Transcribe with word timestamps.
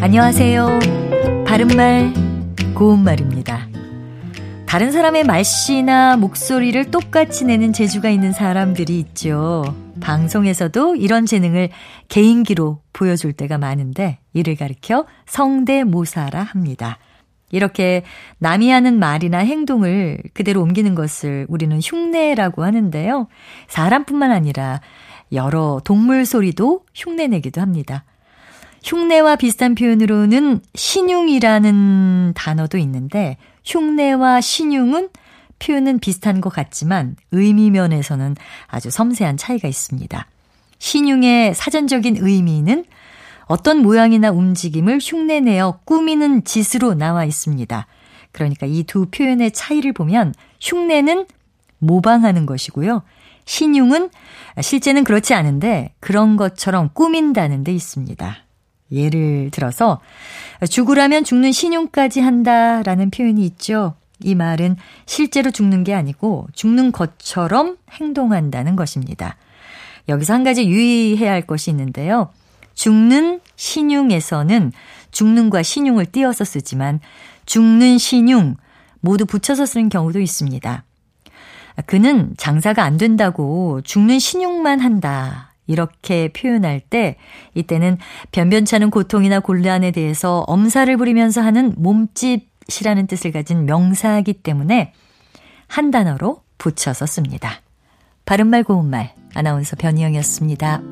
안녕하세요. 0.00 0.78
바른말, 1.44 2.14
고운말입니다. 2.76 3.66
다른 4.64 4.92
사람의 4.92 5.24
말씨나 5.24 6.16
목소리를 6.16 6.92
똑같이 6.92 7.44
내는 7.44 7.72
재주가 7.72 8.08
있는 8.08 8.30
사람들이 8.30 8.96
있죠. 9.00 9.64
방송에서도 10.00 10.94
이런 10.94 11.26
재능을 11.26 11.70
개인기로 12.06 12.80
보여줄 12.92 13.32
때가 13.32 13.58
많은데 13.58 14.18
이를 14.34 14.54
가리켜 14.54 15.04
성대모사라 15.26 16.44
합니다. 16.44 16.98
이렇게 17.50 18.04
남이 18.38 18.70
하는 18.70 19.00
말이나 19.00 19.38
행동을 19.38 20.18
그대로 20.32 20.62
옮기는 20.62 20.94
것을 20.94 21.46
우리는 21.48 21.76
흉내라고 21.82 22.62
하는데요. 22.62 23.26
사람뿐만 23.66 24.30
아니라 24.30 24.80
여러 25.32 25.80
동물 25.84 26.24
소리도 26.24 26.84
흉내내기도 26.94 27.60
합니다. 27.60 28.04
흉내와 28.84 29.36
비슷한 29.36 29.74
표현으로는 29.74 30.60
신용이라는 30.74 32.32
단어도 32.34 32.78
있는데 32.78 33.36
흉내와 33.64 34.40
신용은 34.40 35.08
표현은 35.58 35.98
비슷한 35.98 36.40
것 36.40 36.50
같지만 36.50 37.16
의미 37.32 37.70
면에서는 37.70 38.36
아주 38.66 38.90
섬세한 38.90 39.36
차이가 39.36 39.68
있습니다. 39.68 40.26
신용의 40.78 41.54
사전적인 41.54 42.18
의미는 42.20 42.84
어떤 43.46 43.78
모양이나 43.78 44.30
움직임을 44.30 44.98
흉내내어 45.02 45.80
꾸미는 45.84 46.44
짓으로 46.44 46.94
나와 46.94 47.24
있습니다. 47.24 47.86
그러니까 48.30 48.66
이 48.66 48.84
두 48.84 49.06
표현의 49.06 49.50
차이를 49.52 49.92
보면 49.92 50.34
흉내는 50.60 51.26
모방하는 51.78 52.46
것이고요. 52.46 53.02
신용은 53.46 54.10
실제는 54.60 55.04
그렇지 55.04 55.34
않은데 55.34 55.94
그런 56.00 56.36
것처럼 56.36 56.90
꾸민다는 56.92 57.64
데 57.64 57.72
있습니다. 57.72 58.36
예를 58.90 59.50
들어서 59.50 60.00
죽으라면 60.68 61.24
죽는 61.24 61.52
신용까지 61.52 62.20
한다라는 62.20 63.10
표현이 63.10 63.44
있죠. 63.46 63.94
이 64.20 64.34
말은 64.34 64.76
실제로 65.06 65.50
죽는 65.50 65.84
게 65.84 65.94
아니고 65.94 66.48
죽는 66.52 66.92
것처럼 66.92 67.76
행동한다는 67.92 68.76
것입니다. 68.76 69.36
여기서 70.08 70.34
한 70.34 70.44
가지 70.44 70.68
유의해야 70.68 71.30
할 71.30 71.42
것이 71.42 71.70
있는데요. 71.70 72.30
죽는 72.74 73.40
신용에서는 73.56 74.72
죽는과 75.10 75.62
신용을 75.62 76.06
띄어서 76.06 76.44
쓰지만 76.44 77.00
죽는 77.46 77.98
신용 77.98 78.56
모두 79.00 79.26
붙여서 79.26 79.66
쓰는 79.66 79.88
경우도 79.88 80.20
있습니다. 80.20 80.84
그는 81.86 82.34
장사가 82.36 82.82
안 82.82 82.96
된다고 82.96 83.80
죽는 83.82 84.18
신용만 84.18 84.80
한다. 84.80 85.47
이렇게 85.68 86.28
표현할 86.32 86.80
때 86.80 87.16
이때는 87.54 87.98
변변찮은 88.32 88.90
고통이나 88.90 89.38
곤란에 89.38 89.92
대해서 89.92 90.40
엄살을 90.48 90.96
부리면서 90.96 91.40
하는 91.40 91.74
몸짓이라는 91.76 93.06
뜻을 93.06 93.30
가진 93.30 93.66
명사이기 93.66 94.32
때문에 94.32 94.92
한 95.68 95.92
단어로 95.92 96.42
붙여서 96.56 97.06
씁니다. 97.06 97.60
바른말 98.24 98.64
고운말 98.64 99.14
아나운서 99.34 99.76
변희영이었습니다. 99.76 100.82